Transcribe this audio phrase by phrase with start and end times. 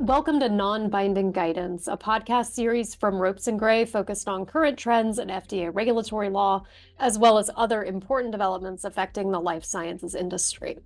[0.00, 5.20] Welcome to Non-Binding Guidance, a podcast series from Ropes & Gray focused on current trends
[5.20, 6.64] in FDA regulatory law,
[6.98, 10.78] as well as other important developments affecting the life sciences industry.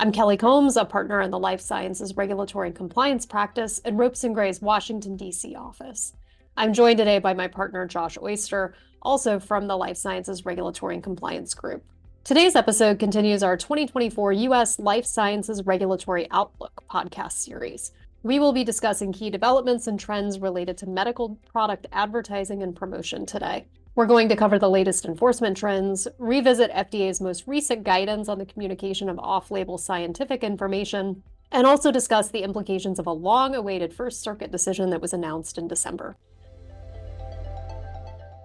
[0.00, 4.24] I'm Kellie Combs, a partner in the Life Sciences Regulatory and Compliance practice in Ropes
[4.28, 5.54] & Gray's Washington, D.C.
[5.54, 6.14] office.
[6.56, 11.04] I'm joined today by my partner, Josh Oyster, also from the Life Sciences Regulatory and
[11.04, 11.84] Compliance group.
[12.24, 14.78] Today's episode continues our 2024 U.S.
[14.78, 17.92] Life Sciences Regulatory Outlook podcast series.
[18.22, 23.24] We will be discussing key developments and trends related to medical product advertising and promotion
[23.24, 23.66] today.
[23.94, 28.44] We're going to cover the latest enforcement trends, revisit FDA's most recent guidance on the
[28.44, 33.94] communication of off label scientific information, and also discuss the implications of a long awaited
[33.94, 36.16] First Circuit decision that was announced in December.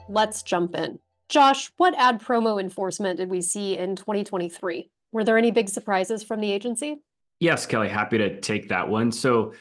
[0.07, 0.99] Let's jump in.
[1.27, 4.89] Josh, what ad promo enforcement did we see in 2023?
[5.11, 7.01] Were there any big surprises from the agency?
[7.39, 9.11] Yes, Kellie, happy to take that one.
[9.11, 9.53] So,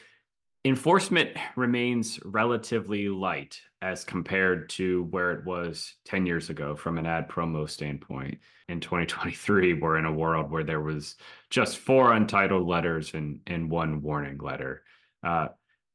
[0.63, 7.05] enforcement remains relatively light as compared to where it was 10 years ago from an
[7.05, 8.39] ad promo standpoint.
[8.67, 11.17] In 2023, we're in a world where there was
[11.51, 14.81] just four untitled letters and, and one warning letter.
[15.23, 15.49] Uh,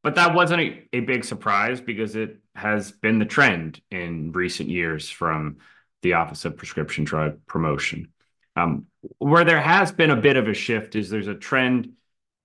[0.04, 4.68] but that wasn't a, a big surprise because it has been the trend in recent
[4.68, 5.56] years from
[6.02, 8.12] the Office of Prescription Drug Promotion.
[8.54, 8.86] Um,
[9.18, 11.92] where there has been a bit of a shift is there's a trend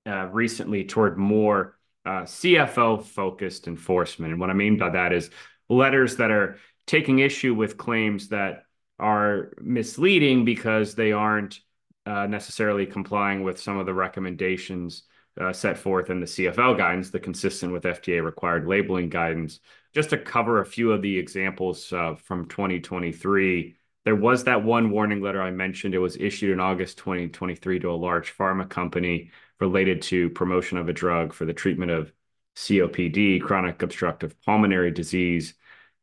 [0.07, 4.31] uh, recently toward more uh, CFL focused enforcement.
[4.31, 5.31] And what I mean by that is
[5.69, 8.63] letters that are taking issue with claims that
[8.99, 11.59] are misleading because they aren't
[12.05, 15.03] uh, necessarily complying with some of the recommendations
[15.41, 19.59] uh, set forth in the CFL guidance, the consistent with FDA required labeling guidance.
[19.93, 24.91] Just to cover a few of the examples uh, from 2023, there was that one
[24.91, 25.95] warning letter I mentioned.
[25.95, 30.87] It was issued in August 2023 to a large pharma company related to promotion of
[30.87, 32.13] a drug for the treatment of
[32.55, 35.55] COPD, chronic obstructive pulmonary disease.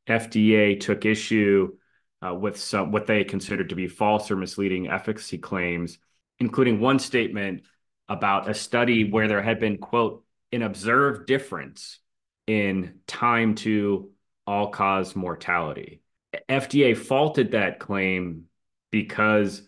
[0.09, 1.77] FDA took issue
[2.27, 5.99] uh, with some what they considered to be false or misleading efficacy claims,
[6.41, 7.63] including one statement
[8.09, 12.01] about a study where there had been, quote, an observed difference
[12.49, 14.11] in time to
[14.47, 16.02] all cause mortality.
[16.49, 18.45] FDA faulted that claim
[18.91, 19.63] because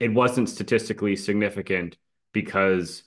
[0.00, 1.96] it wasn't statistically significant
[2.32, 3.02] because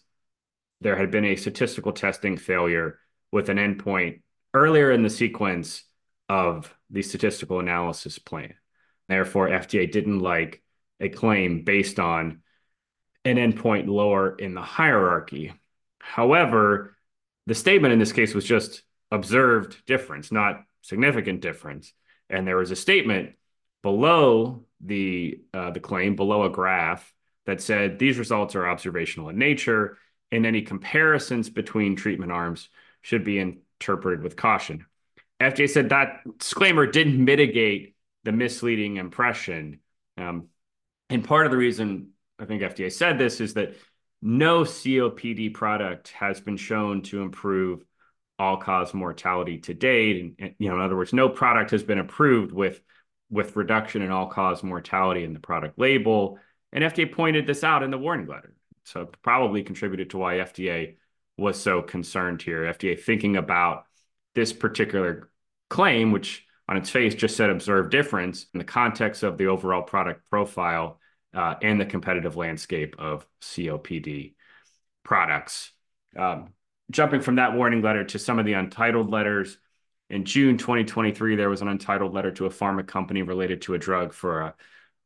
[0.81, 2.99] there had been a statistical testing failure
[3.31, 4.21] with an endpoint
[4.53, 5.83] earlier in the sequence
[6.27, 8.53] of the statistical analysis plan.
[9.07, 10.61] Therefore, FDA didn't like
[10.99, 12.41] a claim based on
[13.25, 15.53] an endpoint lower in the hierarchy.
[15.99, 16.97] However,
[17.45, 21.93] the statement in this case was just observed difference, not significant difference
[22.31, 23.33] and there was a statement
[23.83, 27.13] below the uh, the claim, below a graph
[27.45, 29.97] that said these results are observational in nature,
[30.31, 32.69] and any comparisons between treatment arms
[33.01, 34.85] should be interpreted with caution.
[35.39, 39.79] FDA said that disclaimer didn't mitigate the misleading impression.
[40.17, 40.47] Um,
[41.09, 42.09] and part of the reason
[42.39, 43.75] I think FDA said this is that
[44.21, 47.83] no COPD product has been shown to improve
[48.41, 50.19] all cause mortality to date.
[50.19, 52.81] And, and, you know, in other words, no product has been approved with
[53.29, 56.37] with reduction in all cause mortality in the product label.
[56.73, 58.53] And FDA pointed this out in the warning letter.
[58.83, 60.97] So probably contributed to why FDA
[61.37, 62.63] was so concerned here.
[62.63, 63.85] FDA thinking about
[64.35, 65.29] this particular
[65.69, 69.83] claim, which on its face just said observed difference in the context of the overall
[69.83, 70.99] product profile
[71.33, 74.33] uh, and the competitive landscape of COPD
[75.03, 75.71] products.
[76.17, 76.49] Um,
[76.91, 79.57] jumping from that warning letter to some of the untitled letters.
[80.09, 83.79] In June 2023, there was an untitled letter to a pharma company related to a
[83.79, 84.55] drug for a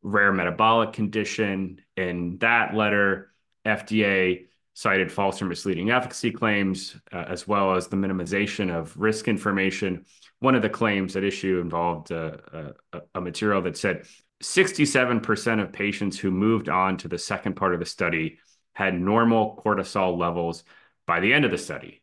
[0.02, 1.82] rare metabolic condition.
[1.96, 3.32] In that letter,
[3.66, 9.28] FDA cited false or misleading efficacy claims, uh, as well as the minimization of risk
[9.28, 10.06] information.
[10.40, 12.38] One of the claims at issue involved uh,
[12.92, 14.06] a, a material that said
[14.44, 18.40] 67% of patients who moved on to the second part of the study
[18.74, 20.66] had normal cortisol levels
[21.08, 22.02] by the end of the study.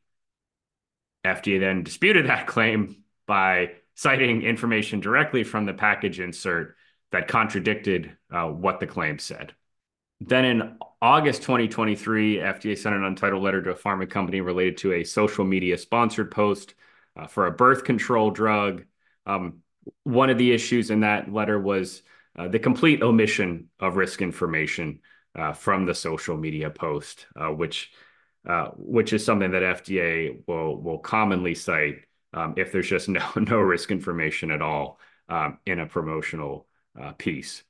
[1.25, 6.77] FDA then disputed that claim by citing information directly from the package insert
[7.13, 9.55] that contradicted uh, what the claim said.
[10.21, 14.95] Then in August 2023, FDA sent an untitled letter to a pharma company related to
[14.95, 16.75] a social media sponsored post
[17.17, 18.85] uh, for a birth control drug.
[19.27, 19.63] Um,
[20.05, 22.03] one of the issues in that letter was
[22.37, 25.01] uh, the complete omission of risk information
[25.35, 27.91] uh, from the social media post, uh, which
[28.77, 32.05] which is something that FDA will commonly cite
[32.35, 34.99] um, if there's just no no risk information at all
[35.29, 36.67] um, in a promotional
[37.01, 37.63] uh, piece.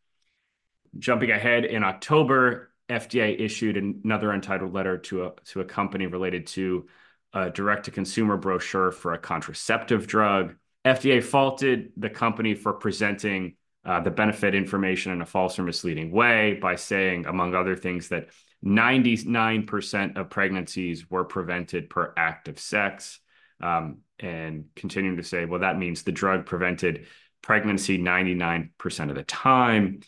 [0.99, 6.47] Jumping ahead in October, FDA issued another untitled letter to a to a company related
[6.49, 6.87] to
[7.33, 10.55] a direct to consumer brochure for a contraceptive drug.
[10.85, 13.55] FDA faulted the company for presenting
[13.85, 18.09] uh, the benefit information in a false or misleading way by saying, among other things,
[18.09, 18.29] that
[18.65, 23.21] 99% of pregnancies were prevented per act of sex.
[23.61, 27.07] Um, and continuing to say, well, that means the drug prevented
[27.43, 30.01] pregnancy 99% of the time.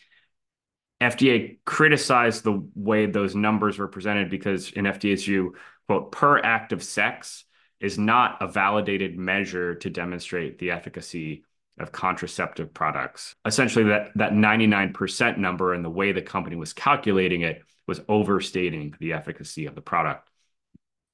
[1.00, 5.54] FDA criticized the way those numbers were presented because, in FDA's view,
[5.88, 7.44] quote, per act of sex
[7.80, 11.44] is not a validated measure to demonstrate the efficacy
[11.78, 13.34] of contraceptive products.
[13.44, 18.94] Essentially, that, that 99% number and the way the company was calculating it was overstating
[19.00, 20.28] the efficacy of the product.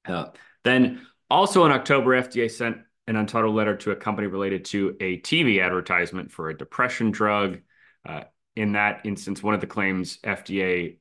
[0.05, 0.27] Uh,
[0.63, 2.77] then, also in October, FDA sent
[3.07, 7.59] an untitled letter to a company related to a TV advertisement for a depression drug.
[8.07, 8.23] Uh,
[8.55, 10.97] in that instance, one of the claims FDA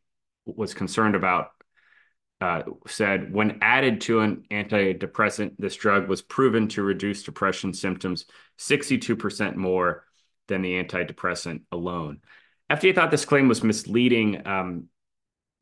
[0.46, 1.50] was concerned about
[2.40, 8.24] uh, said when added to an antidepressant, this drug was proven to reduce depression symptoms
[8.58, 10.04] 62% more
[10.48, 12.20] than the antidepressant alone.
[12.70, 14.84] FDA thought this claim was misleading, um,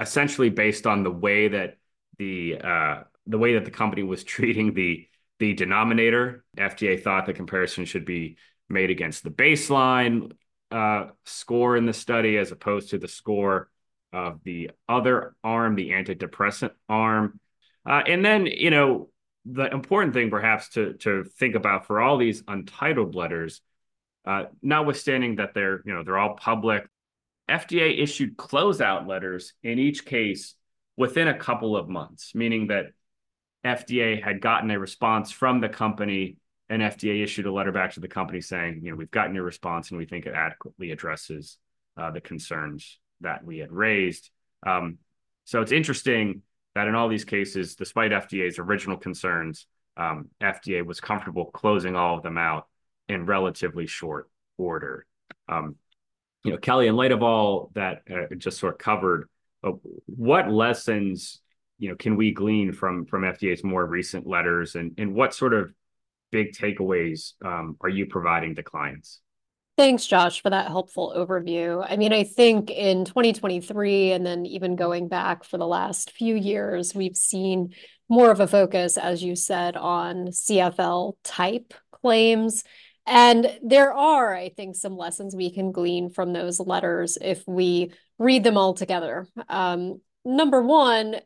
[0.00, 1.76] essentially based on the way that
[2.18, 5.06] the uh, the way that the company was treating the
[5.38, 6.44] the denominator.
[6.56, 8.36] FDA thought the comparison should be
[8.68, 10.32] made against the baseline
[10.70, 13.70] uh, score in the study as opposed to the score
[14.12, 17.40] of the other arm, the antidepressant arm.
[17.88, 19.08] Uh, and then, you know,
[19.44, 23.62] the important thing perhaps to to think about for all these untitled letters,
[24.26, 26.86] uh, notwithstanding that they're you know they're all public,
[27.48, 30.54] FDA issued closeout letters in each case
[30.96, 32.86] within a couple of months, meaning that
[33.64, 36.36] FDA had gotten a response from the company
[36.68, 39.44] and FDA issued a letter back to the company saying, you know, we've gotten your
[39.44, 41.56] response and we think it adequately addresses
[41.96, 44.30] uh, the concerns that we had raised.
[44.66, 44.98] Um,
[45.44, 46.42] so it's interesting
[46.74, 49.66] that in all these cases, despite FDA's original concerns,
[49.96, 52.66] um, FDA was comfortable closing all of them out
[53.08, 55.06] in relatively short order.
[55.48, 55.76] Um,
[56.48, 59.28] you know, Kellie, in light of all that uh, just sort of covered,
[59.62, 59.72] uh,
[60.06, 61.42] what lessons
[61.78, 65.52] you know can we glean from from FDA's more recent letters, and and what sort
[65.52, 65.74] of
[66.32, 69.20] big takeaways um, are you providing to clients?
[69.76, 71.86] Thanks, Josh, for that helpful overview.
[71.86, 76.34] I mean, I think in 2023, and then even going back for the last few
[76.34, 77.74] years, we've seen
[78.08, 82.64] more of a focus, as you said, on CFL type claims.
[83.08, 87.92] And there are, I think, some lessons we can glean from those letters if we
[88.18, 89.26] read them all together.
[89.48, 91.16] Um, number one,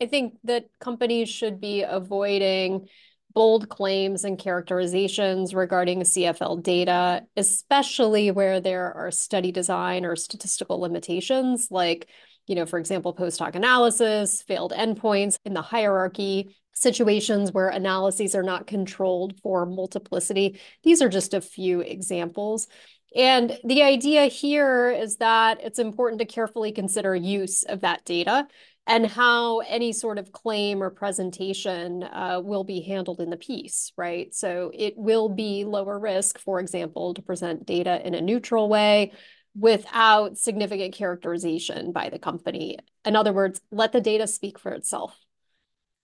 [0.00, 2.88] I think that companies should be avoiding
[3.32, 10.80] bold claims and characterizations regarding CFL data, especially where there are study design or statistical
[10.80, 12.08] limitations, like,
[12.46, 18.34] you know, for example, post hoc analysis, failed endpoints in the hierarchy, situations where analyses
[18.34, 20.60] are not controlled for multiplicity.
[20.82, 22.68] These are just a few examples.
[23.14, 28.46] And the idea here is that it's important to carefully consider use of that data
[28.86, 33.92] and how any sort of claim or presentation uh, will be handled in the piece,
[33.96, 34.34] right?
[34.34, 39.12] So it will be lower risk, for example, to present data in a neutral way
[39.54, 42.78] without significant characterization by the company.
[43.04, 45.16] In other words, let the data speak for itself.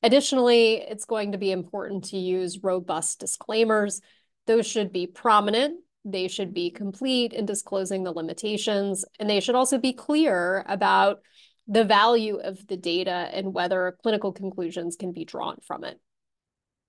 [0.02, 4.00] Additionally, it's going to be important to use robust disclaimers.
[4.46, 9.54] Those should be prominent they should be complete in disclosing the limitations, and they should
[9.54, 11.20] also be clear about
[11.66, 16.00] the value of the data and whether clinical conclusions can be drawn from it.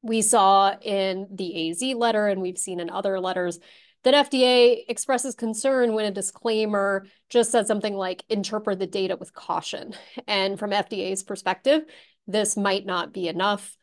[0.01, 3.59] We saw in the AZ letter, and we've seen in other letters,
[4.05, 9.33] that FDA expresses concern when a disclaimer just says something like interpret the data with
[9.33, 9.93] caution.
[10.25, 11.81] And from FDA's perspective,
[12.31, 13.75] this might not be enough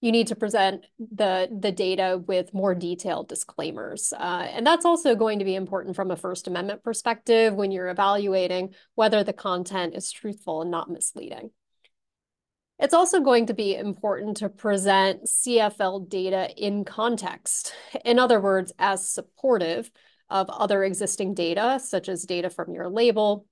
[0.00, 4.12] you need to present the the data with more detailed disclaimers.
[4.12, 7.88] Uh, and that's also going to be important from a First Amendment perspective when you're
[7.88, 11.50] evaluating whether the content is truthful and not misleading.
[12.78, 17.72] It's also going to be important to present CFL data in context.
[18.04, 19.90] In other words, as supportive
[20.28, 23.46] of other existing data, such as data from your label,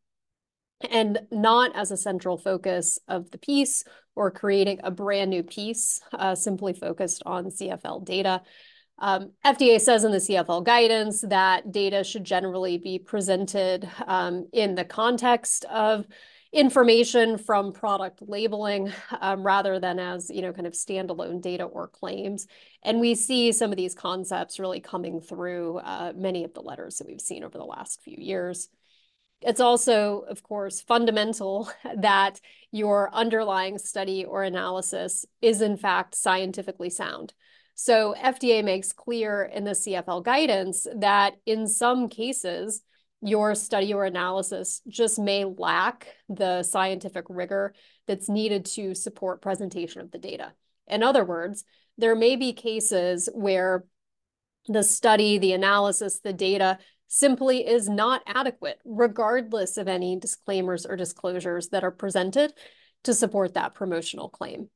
[0.90, 3.84] and not as a central focus of the piece
[4.16, 8.42] or creating a brand new piece uh, simply focused on CFL data.
[8.98, 14.76] Um, FDA says in the CFL guidance that data should generally be presented um, in
[14.76, 16.06] the context of
[16.52, 21.88] information from product labeling um, rather than as you know kind of standalone data or
[21.88, 22.46] claims
[22.84, 26.98] and we see some of these concepts really coming through uh, many of the letters
[26.98, 28.68] that we've seen over the last few years
[29.44, 32.40] It's also, of course, fundamental that
[32.72, 37.34] your underlying study or analysis is, in fact, scientifically sound.
[37.76, 42.82] So, FDA makes clear in the CFL guidance that in some cases,
[43.20, 47.74] your study or analysis just may lack the scientific rigor
[48.06, 50.52] that's needed to support presentation of the data.
[50.86, 51.64] In other words,
[51.96, 53.84] there may be cases where
[54.68, 60.96] the study, the analysis, the data simply is not adequate, regardless of any disclaimers or
[60.96, 62.52] disclosures that are presented
[63.04, 64.68] to support that promotional claim.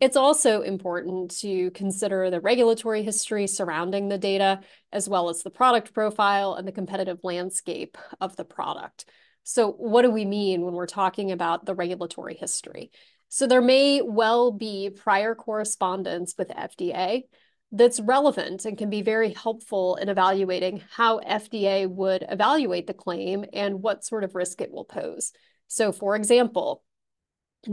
[0.00, 4.60] It's also important to consider the regulatory history surrounding the data,
[4.92, 9.04] as well as the product profile and the competitive landscape of the product.
[9.42, 12.90] So, what do we mean when we're talking about the regulatory history?
[13.28, 17.24] So, there may well be prior correspondence with FDA
[17.72, 23.44] that's relevant and can be very helpful in evaluating how FDA would evaluate the claim
[23.52, 25.32] and what sort of risk it will pose.
[25.68, 26.82] So, for example,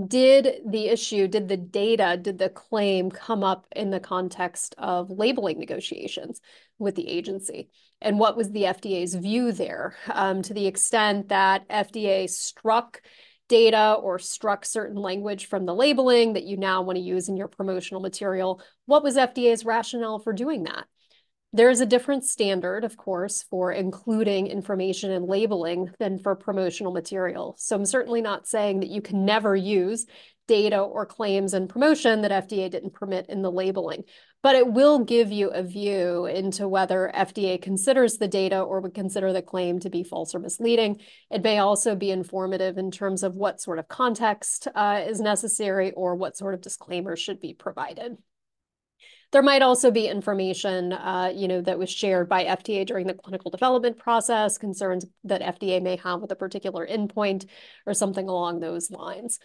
[0.07, 5.09] did the issue, did the data, did the claim come up in the context of
[5.09, 6.41] labeling negotiations
[6.77, 7.69] with the agency?
[8.01, 9.95] And what was the FDA's view there?
[10.11, 13.01] Um, to the extent that FDA struck
[13.47, 17.37] data or struck certain language from the labeling that you now want to use in
[17.37, 20.85] your promotional material, what was FDA's rationale for doing that?
[21.53, 26.91] There is a different standard, of course, for including information and labeling than for promotional
[26.91, 27.55] material.
[27.57, 30.05] So I'm certainly not saying that you can never use
[30.47, 34.03] data or claims and promotion that FDA didn't permit in the labeling,
[34.41, 38.93] but it will give you a view into whether FDA considers the data or would
[38.93, 40.99] consider the claim to be false or misleading.
[41.29, 45.91] It may also be informative in terms of what sort of context uh, is necessary
[45.91, 48.17] or what sort of disclaimers should be provided.
[49.31, 53.13] There might also be information, uh, you know, that was shared by FDA during the
[53.13, 57.45] clinical development process, concerns that FDA may have with a particular endpoint
[57.85, 59.39] or something along those lines.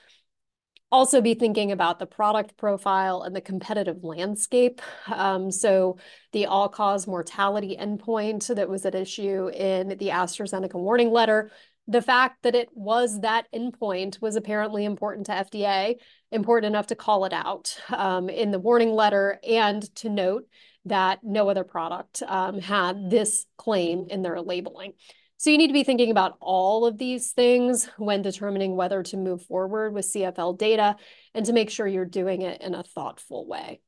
[0.93, 4.83] Also be thinking about the product profile and the competitive landscape.
[5.11, 5.97] Um, so
[6.33, 11.51] the all-cause mortality endpoint that was at issue in the AstraZeneca warning letter
[11.89, 15.97] the fact that it was that endpoint was apparently important to FDA,
[16.31, 20.45] important enough to call it out um, in the warning letter and to note
[20.85, 24.93] that no other product um, had this claim in their labeling.
[25.37, 29.17] So you need to be thinking about all of these things when determining whether to
[29.17, 30.95] move forward with CFL data
[31.35, 33.81] and to make sure you're doing it in a thoughtful way.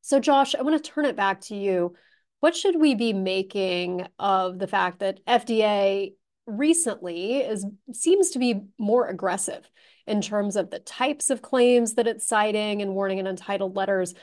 [0.00, 1.94] So Josh, I want to turn it back to you.
[2.40, 6.14] What should we be making of the fact that FDA
[6.48, 9.70] recently is seems to be more aggressive
[10.06, 14.14] in terms of the types of claims that it's citing and warning and untitled letters.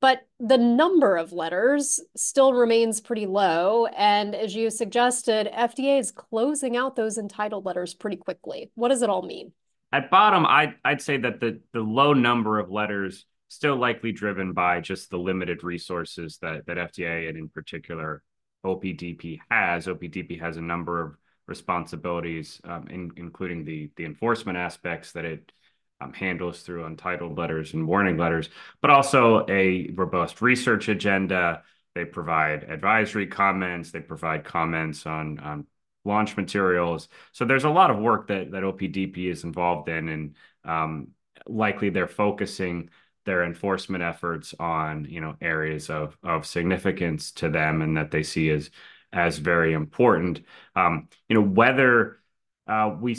[0.00, 3.86] But the number of letters still remains pretty low.
[3.86, 8.70] And as you suggested, FDA is closing out those untitled letters pretty quickly.
[8.74, 9.52] What does it all mean?
[9.92, 14.52] At bottom, I'd, I'd say that the, the low number of letters still likely driven
[14.54, 18.22] by just the limited resources that, that FDA and in particular
[18.64, 19.86] OPDP has.
[19.86, 21.16] OPDP has a number of
[21.56, 25.52] responsibilities, um, in, including the the enforcement aspects that it
[26.00, 28.48] um, handles through untitled letters and warning letters,
[28.80, 31.62] but also a robust research agenda.
[31.94, 33.90] They provide advisory comments.
[33.90, 35.66] They provide comments on
[36.04, 37.08] launch materials.
[37.32, 41.08] So there's a lot of work that that OPDP is involved in, and um,
[41.46, 42.90] likely they're focusing
[43.24, 48.22] their enforcement efforts on you know areas of of significance to them and that they
[48.22, 48.70] see as
[49.12, 50.40] as very important.
[50.74, 52.18] Um, you know, whether
[52.66, 53.16] uh, we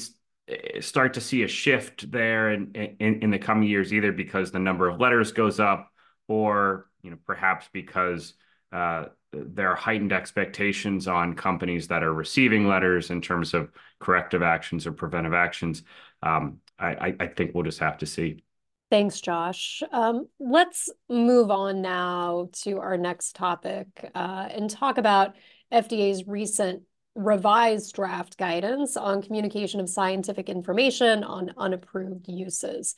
[0.48, 4.88] eh, start to see a shift there in, the coming years, either because the number
[4.88, 5.92] of letters goes up,
[6.28, 8.34] or you know, perhaps because
[8.72, 14.42] uh, there are heightened expectations on companies that are receiving letters in terms of corrective
[14.42, 15.84] actions or preventive actions.
[16.22, 18.44] Um, I, I think we'll just have to see.
[18.90, 19.82] Thanks, Josh.
[19.92, 25.36] Um, let's move on now to our next topic uh, and talk about
[25.74, 26.84] FDA's recent
[27.16, 32.96] revised draft guidance on communication of scientific information on unapproved uses.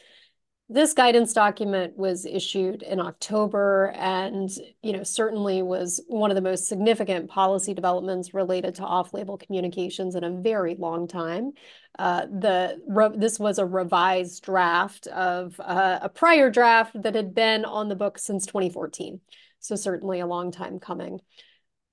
[0.67, 4.49] This guidance document was issued in October and,
[4.81, 10.15] you know, certainly was one of the most significant policy developments related to off-label communications
[10.15, 11.51] in a very long time.
[11.99, 12.81] Uh, the
[13.15, 17.95] this was a revised draft of uh, a prior draft that had been on the
[17.95, 19.21] book since 2014.
[19.59, 21.19] So certainly a long time coming.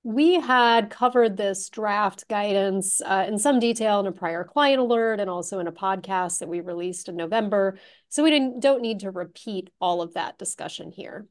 [0.03, 5.21] We had covered this draft guidance uh, in some detail in a prior client alert
[5.21, 7.77] and also in a podcast that we released in November.
[8.09, 11.27] So we didn't, don't need to repeat all of that discussion here.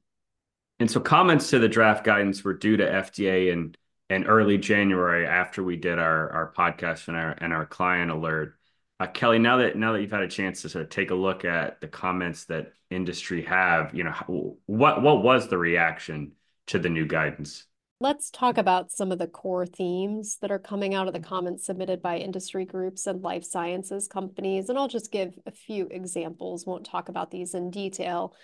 [0.79, 3.77] And so comments to the draft guidance were due to FDA in,
[4.09, 8.59] in early January after we did our our podcast and our and our client alert.
[8.99, 11.15] Uh, Kellie, now that now that you've had a chance to sort of take a
[11.15, 16.33] look at the comments that industry have, you know, what what was the reaction
[16.69, 17.65] to the new guidance?
[18.03, 21.65] Let's talk about some of the core themes that are coming out of the comments
[21.65, 24.69] submitted by industry groups and life sciences companies.
[24.69, 28.35] And I'll just give a few examples, won't talk about these in detail.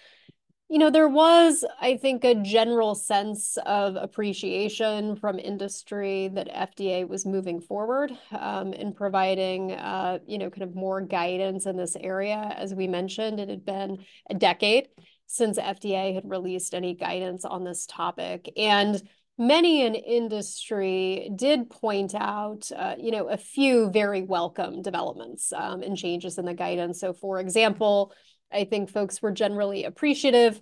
[0.69, 7.09] You know, there was, I think, a general sense of appreciation from industry that FDA
[7.09, 11.97] was moving forward um, in providing, uh, you know, kind of more guidance in this
[11.97, 12.55] area.
[12.57, 14.87] As we mentioned, it had been a decade
[15.27, 18.53] since FDA had released any guidance on this topic.
[18.57, 19.03] And
[19.38, 25.83] many in industry did point out, uh, you know, a few very welcome developments um,
[25.83, 27.00] and changes in the guidance.
[27.00, 28.12] So, for example,
[28.52, 30.61] I think folks were generally appreciative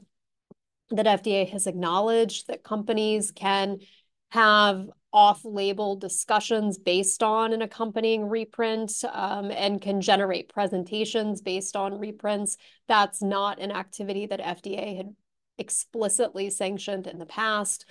[0.91, 3.79] that FDA has acknowledged that companies can
[4.31, 11.99] have off-label discussions based on an accompanying reprint um, and can generate presentations based on
[11.99, 12.59] reprints.
[12.87, 15.15] That's not an activity that FDA had
[15.59, 17.87] explicitly sanctioned in the past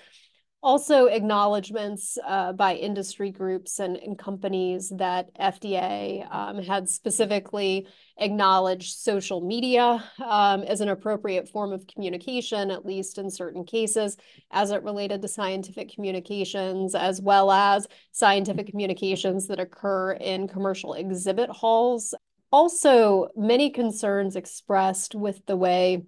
[0.65, 8.97] also acknowledgments uh, by industry groups and, and companies that FDA um, had specifically acknowledged
[8.97, 14.17] social media um, as an appropriate form of communication, at least in certain cases,
[14.49, 20.95] as it related to scientific communications, as well as scientific communications that occur in commercial
[20.95, 22.15] exhibit halls.
[22.51, 26.05] Also, many concerns expressed with the way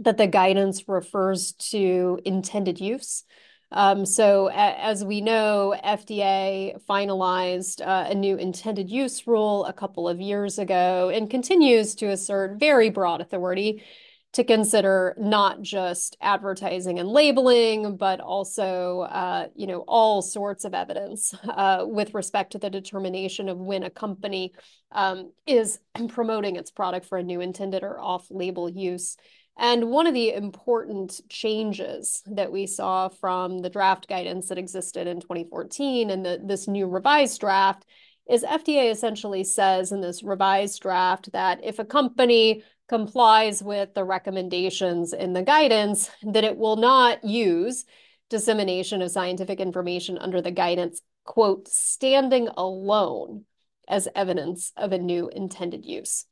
[0.00, 3.24] that the guidance refers to intended use.
[3.72, 10.08] Um, so as we know, FDA finalized uh, a new intended use rule a couple
[10.08, 13.84] of years ago and continues to assert very broad authority
[14.32, 20.72] to consider not just advertising and labeling, but also, uh, you know, all sorts of
[20.72, 24.52] evidence uh, with respect to the determination of when a company
[24.92, 29.16] um, is promoting its product for a new intended or off-label use.
[29.60, 35.06] And one of the important changes that we saw from the draft guidance that existed
[35.06, 37.84] in 2014 and the, this new revised draft
[38.26, 44.02] is FDA essentially says in this revised draft that if a company complies with the
[44.02, 47.84] recommendations in the guidance, that it will not use
[48.30, 53.44] dissemination of scientific information under the guidance, quote, standing alone
[53.86, 56.24] as evidence of a new intended use.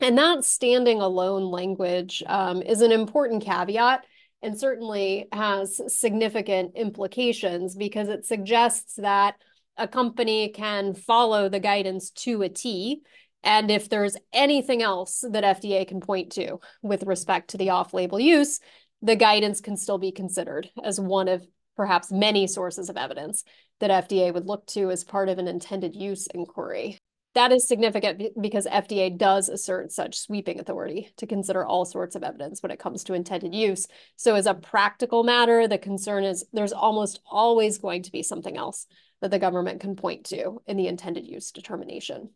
[0.00, 4.04] And that standing alone language um, is an important caveat
[4.42, 9.34] and certainly has significant implications because it suggests that
[9.76, 13.02] a company can follow the guidance to a T.
[13.42, 17.94] And if there's anything else that FDA can point to with respect to the off
[17.94, 18.60] label use,
[19.02, 23.44] the guidance can still be considered as one of perhaps many sources of evidence
[23.78, 26.97] that FDA would look to as part of an intended use inquiry.
[27.38, 32.24] That is significant because FDA does assert such sweeping authority to consider all sorts of
[32.24, 33.86] evidence when it comes to intended use.
[34.16, 38.56] So, as a practical matter, the concern is there's almost always going to be something
[38.56, 38.88] else
[39.20, 42.30] that the government can point to in the intended use determination.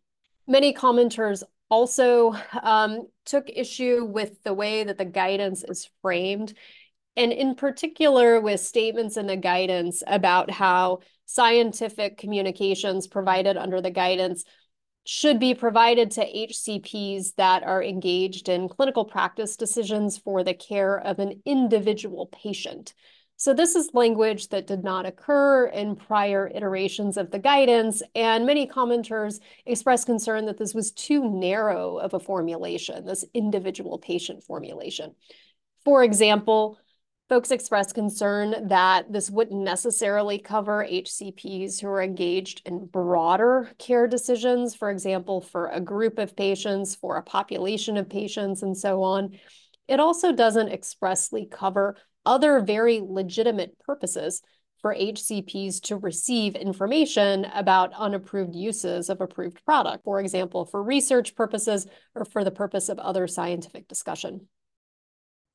[0.46, 6.54] Many commenters also um, took issue with the way that the guidance is framed,
[7.16, 13.90] and in particular with statements in the guidance about how scientific communications provided under the
[13.90, 14.44] guidance
[15.04, 20.98] should be provided to HCPs that are engaged in clinical practice decisions for the care
[20.98, 22.94] of an individual patient.
[23.36, 28.46] So this is language that did not occur in prior iterations of the guidance, and
[28.46, 34.44] many commenters expressed concern that this was too narrow of a formulation, this individual patient
[34.44, 35.16] formulation.
[35.84, 36.78] For example,
[37.32, 44.06] Folks expressed concern that this wouldn't necessarily cover HCPs who are engaged in broader care
[44.06, 49.02] decisions, for example, for a group of patients, for a population of patients, and so
[49.02, 49.38] on.
[49.88, 54.42] It also doesn't expressly cover other very legitimate purposes
[54.82, 61.34] for HCPs to receive information about unapproved uses of approved product, for example, for research
[61.34, 64.48] purposes or for the purpose of other scientific discussion.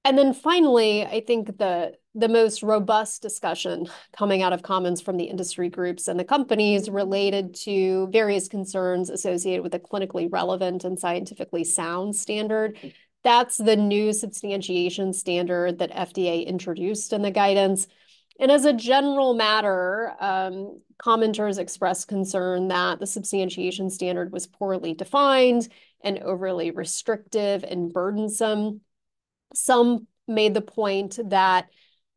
[0.08, 5.18] And then finally, I think the the most robust discussion coming out of comments from
[5.18, 10.86] the industry groups and the companies related to various concerns associated with a clinically relevant
[10.86, 12.78] and scientifically sound standard.
[13.26, 17.86] That's the new substantiation standard that FDA introduced in the guidance.
[18.40, 24.94] And as a general matter, um, commenters expressed concern that the substantiation standard was poorly
[24.94, 25.68] defined
[26.02, 28.82] and overly restrictive and burdensome
[29.54, 31.68] some made the point that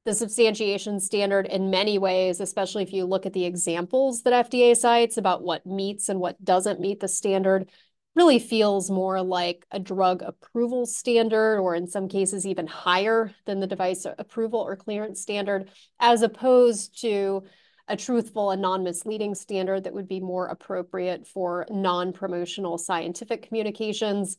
[0.06, 4.74] The substantiation standard, in many ways, especially if you look at the examples that FDA
[4.74, 7.68] cites about what meets and what doesn't meet the standard,
[8.16, 13.60] really feels more like a drug approval standard, or in some cases, even higher than
[13.60, 17.42] the device approval or clearance standard, as opposed to
[17.86, 24.38] a truthful and non-misleading standard that would be more appropriate for non-promotional scientific communications.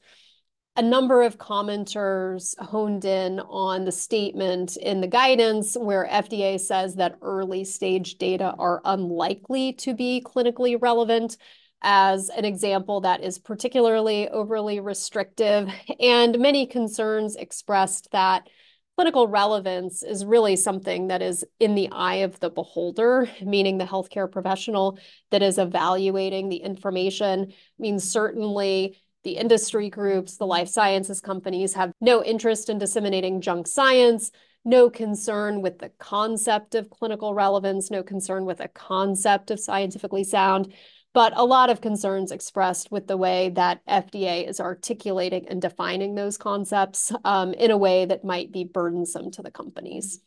[0.77, 6.95] A number of commenters honed in on the statement in the guidance where FDA says
[6.95, 11.35] that early stage data are unlikely to be clinically relevant
[11.81, 15.67] as an example that is particularly overly restrictive,
[15.99, 18.47] and many concerns expressed that
[18.95, 23.85] clinical relevance is really something that is in the eye of the beholder, meaning the
[23.85, 24.97] healthcare professional
[25.31, 27.47] that is evaluating the information.
[27.49, 33.41] I mean, certainly the industry groups, the life sciences companies have no interest in disseminating
[33.41, 34.31] junk science,
[34.63, 40.23] no concern with the concept of clinical relevance, no concern with a concept of scientifically
[40.23, 40.73] sound
[41.13, 46.15] but a lot of concerns expressed with the way that FDA is articulating and defining
[46.15, 50.19] those concepts um, in a way that might be burdensome to the companies.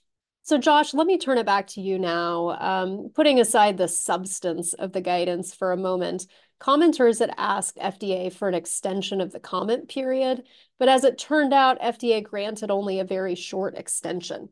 [0.42, 2.50] So, Josh, let me turn it back to you now.
[2.60, 6.26] Um, putting aside the substance of the guidance for a moment,
[6.60, 10.44] commenters had asked FDA for an extension of the comment period,
[10.78, 14.48] but as it turned out, FDA granted only a very short extension.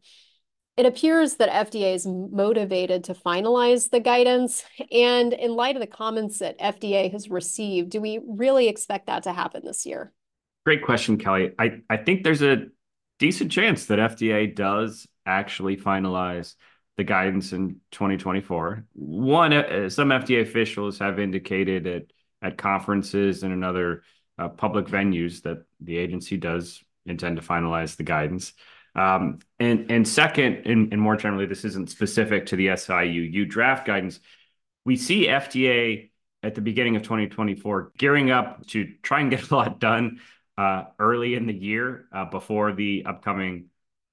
[0.76, 4.64] It appears that FDA is motivated to finalize the guidance.
[4.90, 9.24] And in light of the comments that FDA has received, do we really expect that
[9.24, 10.12] to happen this year?
[10.64, 11.52] Great question, Kellie.
[11.58, 12.66] I, think there's a
[13.18, 16.54] decent chance that FDA does actually finalize
[16.96, 18.84] the guidance in 2024.
[18.94, 22.02] One, uh, some FDA officials have indicated at,
[22.42, 24.02] at conferences and in other
[24.38, 28.52] uh, public venues that the agency does intend to finalize the guidance.
[28.94, 33.86] Um, and, and second, and, and more generally, this isn't specific to the SIUU draft
[33.86, 34.20] guidance.
[34.84, 36.10] We see FDA
[36.42, 40.20] at the beginning of 2024 gearing up to try and get a lot done
[40.58, 43.66] uh, early in the year uh, before the upcoming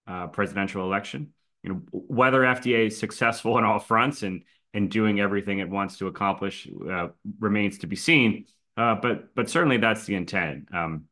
[0.07, 1.33] uh, presidential election.
[1.63, 4.43] You know, whether FDA is successful on all fronts and
[4.73, 7.07] and doing everything it wants to accomplish uh,
[7.39, 8.45] remains to be seen.
[8.77, 10.69] Uh, but but certainly that's the intent.
[10.73, 11.05] Um,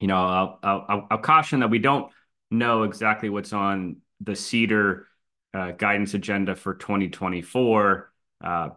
[0.00, 2.12] you know, I'll, I'll, I'll caution that we don't
[2.50, 5.04] know exactly what's on the CDER
[5.54, 8.12] uh, guidance agenda for 2024
[8.44, 8.68] uh,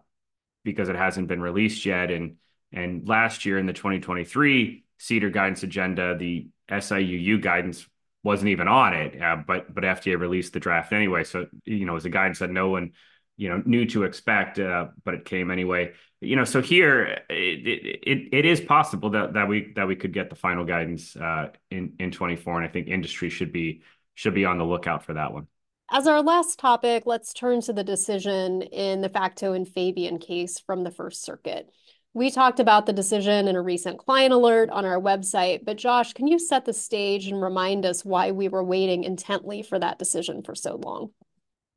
[0.64, 2.12] because it hasn't been released yet.
[2.12, 2.36] And
[2.72, 7.88] and last year in the 2023 CDER guidance agenda, the SIUU guidance
[8.24, 11.24] wasn't even on it, uh, but but FDA released the draft anyway.
[11.24, 12.92] So you know, it was a guidance that no one
[13.38, 15.94] you know knew to expect, uh, but it came anyway.
[16.22, 20.14] You know, so here it, it it is possible that that we that we could
[20.14, 23.84] get the final guidance uh, in in 24, and I think industry should be
[24.16, 25.48] should be on the lookout for that one.
[25.92, 30.60] As our last topic, let's turn to the decision in the Facteau and Fabian case
[30.60, 31.72] from the First Circuit.
[32.14, 36.14] We talked about the decision in a recent client alert on our website, but Josh,
[36.14, 40.00] can you set the stage and remind us why we were waiting intently for that
[40.00, 41.12] decision for so long?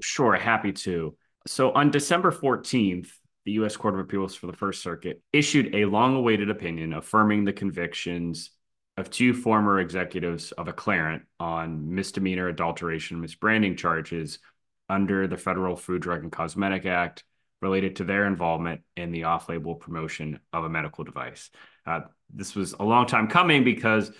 [0.00, 1.14] Sure, happy to.
[1.46, 3.08] So on December 14th,
[3.44, 3.76] the U.S.
[3.76, 8.50] Court of Appeals for the First Circuit issued a long awaited opinion affirming the convictions
[8.96, 14.38] of two former executives of a Acclarent on misdemeanor adulteration misbranding charges
[14.88, 17.24] under the Federal Food, Drug, and Cosmetic Act
[17.62, 21.50] related to their involvement in the off label promotion of a medical device.
[21.86, 22.00] Uh,
[22.34, 24.10] this was a long time coming because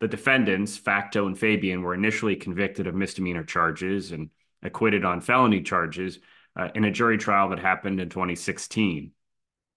[0.00, 4.30] the defendants, Facteau and Fabian, were initially convicted of misdemeanor charges and
[4.62, 6.18] acquitted on felony charges
[6.58, 9.12] uh, in a jury trial that happened in 2016.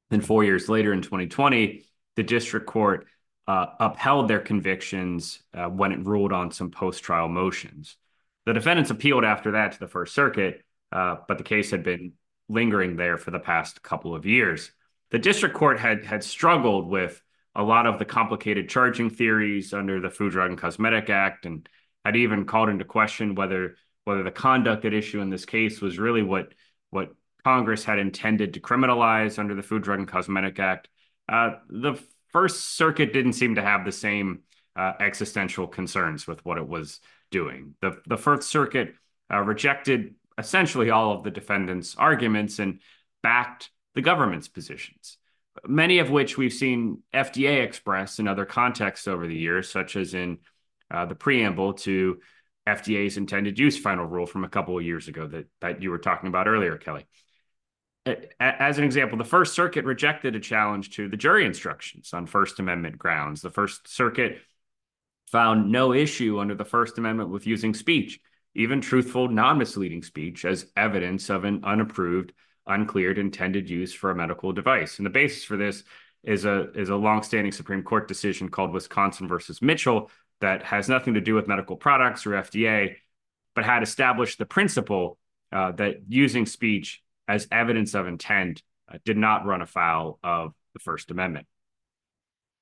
[0.10, 3.08] Then, four years later in 2020, the district court
[3.48, 7.98] uh, upheld their convictions uh, when it ruled on some post trial motions.
[8.46, 12.14] The defendants appealed after that to the First Circuit, uh, but the case had been
[12.50, 14.72] lingering there for the past couple of years.
[15.12, 17.22] The district court had, had struggled with
[17.56, 21.68] a lot of the complicated charging theories under the Food, Drug, and Cosmetic Act and
[22.06, 26.00] had even called into question whether whether the conduct at issue in this case was
[26.00, 26.54] really what
[26.90, 30.90] what Congress had intended to criminalize under the Food, Drug, and Cosmetic Act.
[31.28, 34.42] Uh, the First Circuit didn't seem to have the same
[34.76, 37.00] uh, existential concerns with what it was
[37.32, 37.76] doing.
[37.82, 38.96] The, the First Circuit
[39.32, 42.80] uh, rejected essentially all of the defendants' arguments and
[43.22, 45.18] backed the government's positions,
[45.68, 50.14] many of which we've seen FDA express in other contexts over the years, such as
[50.14, 50.38] in
[50.90, 52.20] uh, the preamble to
[52.66, 55.98] FDA's intended use final rule from a couple of years ago that, that you were
[55.98, 57.06] talking about earlier, Kellie.
[58.40, 62.60] As an example, the First Circuit rejected a challenge to the jury instructions on First
[62.60, 63.42] Amendment grounds.
[63.42, 64.40] The First Circuit
[65.32, 68.20] found no issue under the First Amendment with using speech,
[68.60, 72.34] even truthful, non misleading speech as evidence of an unapproved,
[72.68, 74.98] uncleared intended use for a medical device.
[74.98, 75.84] And the basis for this
[76.24, 81.14] is a is a longstanding Supreme Court decision called Wisconsin versus Mitchell that has nothing
[81.14, 82.96] to do with medical products or FDA,
[83.56, 85.18] but had established the principle
[85.54, 90.80] uh, that using speech as evidence of intent uh, did not run afoul of the
[90.80, 91.48] First Amendment.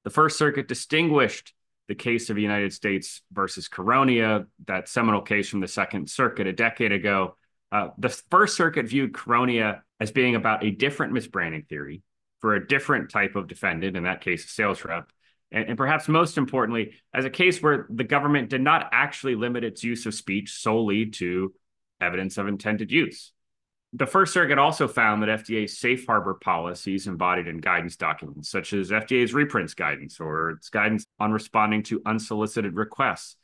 [0.04, 1.54] The First Circuit distinguished
[1.88, 6.48] the case of the United States versus Caronia, that seminal case from the Second Circuit
[6.48, 7.38] a decade ago.
[7.72, 12.04] Uh, the First Circuit viewed Caronia as being about a different misbranding theory
[12.40, 15.10] for a different type of defendant, in that case, a sales rep.
[15.52, 19.64] And, and, perhaps most importantly, as a case where the government did not actually limit
[19.64, 21.54] its use of speech solely to
[22.02, 23.32] evidence of intended use.
[23.98, 28.74] The First Circuit also found that FDA's safe harbor policies embodied in guidance documents, such
[28.74, 33.38] as FDA's reprints guidance or its guidance on responding to unsolicited requests,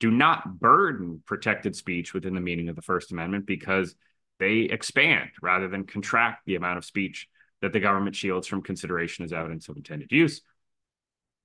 [0.00, 3.94] do not burden protected speech within the meaning of the First Amendment because
[4.40, 7.28] they expand rather than contract the amount of speech
[7.62, 10.40] that the government shields from consideration as evidence of intended use.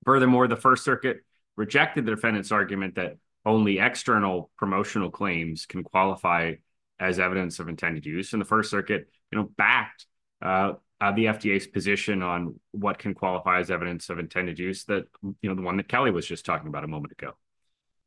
[0.04, 1.18] Furthermore, the First Circuit
[1.56, 6.54] rejected the defendant's argument that only external promotional claims can qualify
[6.98, 8.32] as evidence of intended use.
[8.32, 10.06] And the First Circuit, you know, backed
[10.42, 14.84] uh, uh, the FDA's position on what can qualify as evidence of intended use.
[14.84, 17.32] That you know, the one that Kellie was just talking about a moment ago.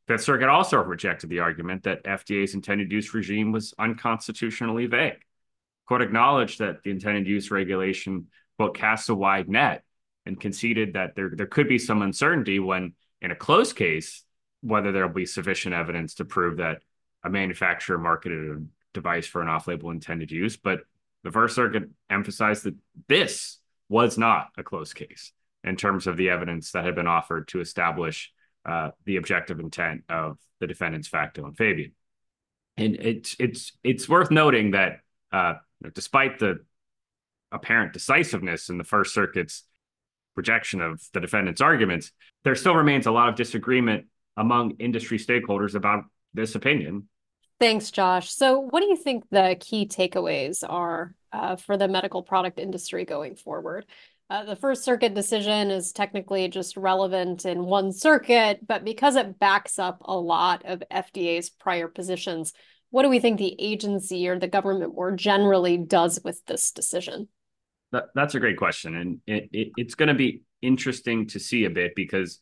[0.08, 5.20] Fifth Circuit also rejected the argument that FDA's intended use regime was unconstitutionally vague
[5.90, 9.84] court acknowledged that the intended use regulation quote casts a wide net
[10.26, 14.24] and conceded that there there could be some uncertainty when in a closed case
[14.62, 16.84] whether there will be sufficient evidence to prove that
[17.24, 20.80] a manufacturer marketed device for an off-label intended use but
[21.24, 22.76] the first circuit emphasized that
[23.08, 27.48] this was not a close case in terms of the evidence that had been offered
[27.50, 28.32] to establish
[28.66, 31.92] uh, the objective intent of the defendant's Facteau and Fabian.
[32.78, 35.00] And it's it's it's worth noting that
[35.32, 35.56] uh,
[35.94, 36.60] despite the
[37.52, 39.64] apparent decisiveness in the First Circuit's
[40.36, 42.12] rejection of the defendant's arguments,
[42.46, 44.06] there still remains a lot of disagreement
[44.38, 47.09] among industry stakeholders about this opinion.
[47.60, 48.32] Thanks, Josh.
[48.32, 53.04] So, what do you think the key takeaways are uh, for the medical product industry
[53.04, 53.86] going forward?
[54.30, 59.40] Uh, the First Circuit decision is technically just relevant in one circuit, but because it
[59.40, 62.54] backs up a lot of FDA's prior positions,
[62.92, 67.28] what do we think the agency or the government more generally does with this decision?
[67.92, 68.96] That, that's a great question.
[68.96, 72.40] And it, it, it's going to be interesting to see a bit because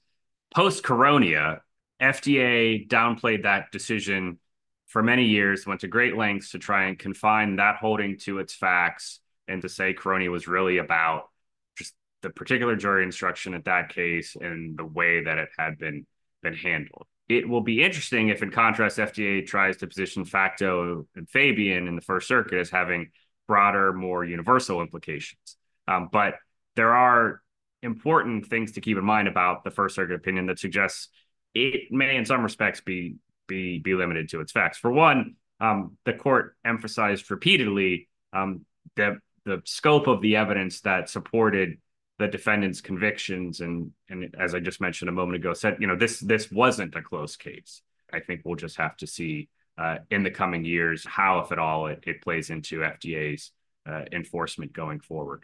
[0.53, 1.61] post Caronia,
[2.01, 4.39] FDA downplayed that decision
[4.87, 8.53] for many years, went to great lengths to try and confine that holding to its
[8.53, 11.29] facts and to say Caronia was really about
[11.77, 16.05] just the particular jury instruction at that case and the way that it had been
[16.41, 21.29] been handled it will be interesting if, in contrast, FDA tries to position Facteau and
[21.29, 23.11] Fabian in the First Circuit as having
[23.47, 25.57] broader, more universal implications.
[25.87, 26.35] Um, but
[26.75, 27.41] there are
[27.83, 31.09] important things to keep in mind about the First Circuit opinion that suggests
[31.53, 33.15] it may, in some respects, be
[33.47, 34.77] be be limited to its facts.
[34.77, 41.09] For one, um, the court emphasized repeatedly um, the the scope of the evidence that
[41.09, 41.77] supported
[42.19, 45.95] the defendant's convictions and and as I just mentioned a moment ago said you know
[45.95, 47.81] this this wasn't a close case.
[48.11, 51.59] I think we'll just have to see uh, in the coming years how if at
[51.59, 53.51] all it, it plays into FDA's
[53.87, 55.43] uh, enforcement going forward.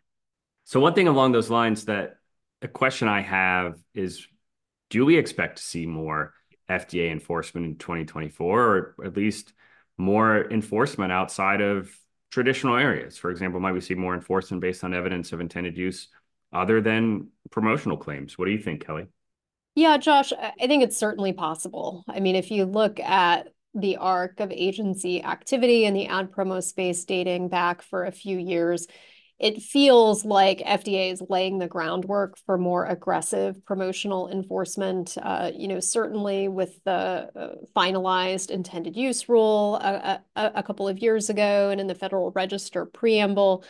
[0.66, 2.16] So one thing along those lines that
[2.62, 4.28] a question I have is
[4.89, 6.34] do we expect to see more
[6.69, 9.54] FDA enforcement in 2024 or at least
[9.97, 11.91] more enforcement outside of
[12.32, 13.17] traditional areas?
[13.17, 16.08] For example, might we see more enforcement based on evidence of intended use
[16.52, 18.38] other than promotional claims.
[18.38, 19.08] What do you think, Kellie?
[19.76, 22.04] Yeah, Josh, I think it's certainly possible.
[22.08, 26.63] I mean, if you look at the arc of agency activity in the ad promo
[26.63, 28.86] space dating back for a few years,
[29.44, 35.18] it feels like FDA is laying the groundwork for more aggressive promotional enforcement.
[35.22, 40.88] Uh, you know, certainly with the uh, finalized intended use rule a, a, a couple
[40.88, 43.66] of years ago and in the Federal Register preamble,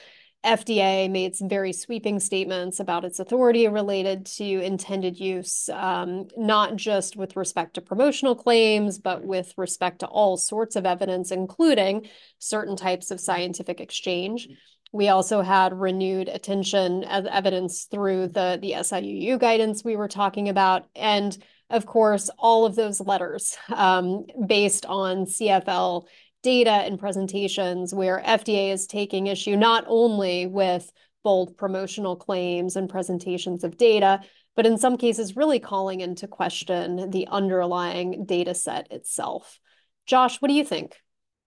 [0.46, 6.76] FDA made some very sweeping statements about its authority related to intended use, um, not
[6.76, 12.08] just with respect to promotional claims, but with respect to all sorts of evidence, including
[12.38, 14.50] certain types of scientific exchange.
[14.94, 20.50] We also had renewed attention as evidence through the, the SIUU guidance we were talking
[20.50, 20.86] about.
[20.96, 21.36] And
[21.72, 26.06] of course, all of those letters um, based on CFL
[26.44, 30.92] data and presentations where FDA is taking issue not only with
[31.24, 34.22] bold promotional claims and presentations of data,
[34.56, 39.60] but in some cases really calling into question the underlying data set itself.
[40.06, 40.98] Josh, what do you think?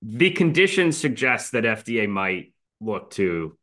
[0.03, 3.57] The conditions suggest that FDA might look to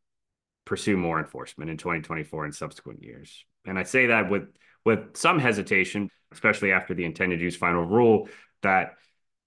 [0.65, 3.45] pursue more enforcement in 2024 and subsequent years.
[3.65, 4.49] And I say that with
[4.85, 8.27] with some hesitation, especially after the intended use final rule
[8.61, 8.95] that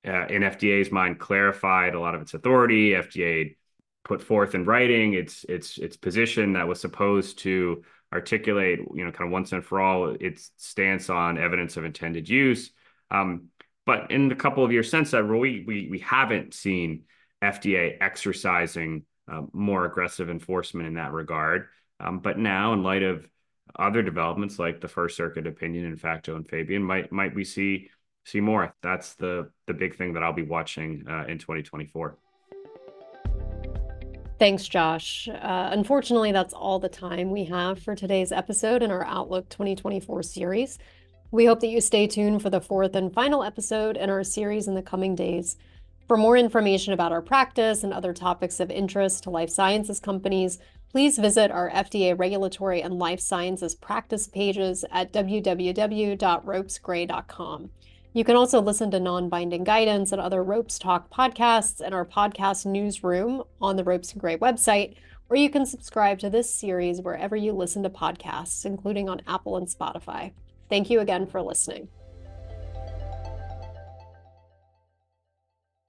[0.06, 2.90] uh, in FDA's mind clarified a lot of its authority.
[2.90, 3.56] FDA
[4.04, 9.10] put forth in writing its its its position that was supposed to articulate, you know,
[9.10, 12.70] kind of once and for all its stance on evidence of intended use.
[13.10, 13.48] Um,
[13.84, 17.04] but in the couple of years since that rule, we we, we haven't seen
[17.42, 19.04] FDA exercising
[19.52, 21.68] more aggressive enforcement in that regard.
[22.00, 23.26] Um, but now, in light of
[23.78, 27.90] other developments like the First Circuit opinion in Facteau and Fabian, might might we see
[28.24, 28.74] see more?
[28.82, 32.18] That's the the big thing that I'll be watching uh, in 2024.
[34.38, 35.28] Thanks, Josh.
[35.28, 40.22] Uh, unfortunately, that's all the time we have for today's episode in our Outlook 2024
[40.22, 40.78] series.
[41.30, 44.68] We hope that you stay tuned for the fourth and final episode in our series
[44.68, 45.56] in the coming days.
[46.06, 50.60] For more information about our practice and other topics of interest to life sciences companies,
[50.90, 57.70] please visit our FDA regulatory and life sciences practice pages at www.ropesgray.com.
[58.12, 62.06] You can also listen to non binding guidance and other Ropes Talk podcasts in our
[62.06, 64.94] podcast newsroom on the Ropes and Gray website,
[65.28, 69.56] or you can subscribe to this series wherever you listen to podcasts, including on Apple
[69.56, 70.30] and Spotify.
[70.70, 71.88] Thank you again for listening.